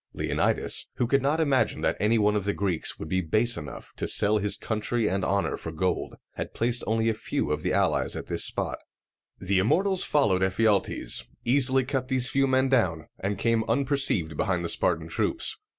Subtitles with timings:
[0.13, 3.93] Leonidas, who could not imagine that any one of the Greeks would be base enough
[3.97, 7.71] to sell his country and honor for gold, had placed only a few of the
[7.71, 8.79] allies at this spot.
[8.79, 13.37] [Illustration: A Fighting Persian.] The Immortals followed Ephialtes, easily cut these few men down, and
[13.37, 15.55] came unperceived behind the Spartan troops.